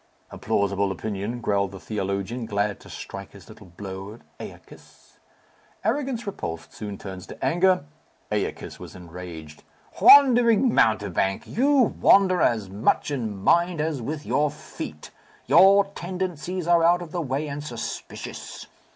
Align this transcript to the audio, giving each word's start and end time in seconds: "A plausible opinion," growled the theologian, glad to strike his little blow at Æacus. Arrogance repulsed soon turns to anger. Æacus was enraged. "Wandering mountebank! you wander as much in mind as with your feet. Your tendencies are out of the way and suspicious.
"A 0.31 0.37
plausible 0.39 0.91
opinion," 0.91 1.41
growled 1.41 1.69
the 1.71 1.79
theologian, 1.79 2.47
glad 2.47 2.79
to 2.79 2.89
strike 2.89 3.33
his 3.33 3.47
little 3.47 3.67
blow 3.67 4.15
at 4.15 4.21
Æacus. 4.39 5.17
Arrogance 5.85 6.25
repulsed 6.25 6.73
soon 6.73 6.97
turns 6.97 7.27
to 7.27 7.45
anger. 7.45 7.83
Æacus 8.31 8.79
was 8.79 8.95
enraged. 8.95 9.61
"Wandering 10.01 10.73
mountebank! 10.73 11.45
you 11.45 11.93
wander 12.01 12.41
as 12.41 12.67
much 12.67 13.11
in 13.11 13.37
mind 13.43 13.79
as 13.79 14.01
with 14.01 14.25
your 14.25 14.49
feet. 14.49 15.11
Your 15.45 15.85
tendencies 15.93 16.65
are 16.65 16.81
out 16.83 17.03
of 17.03 17.11
the 17.11 17.21
way 17.21 17.47
and 17.47 17.63
suspicious. 17.63 18.65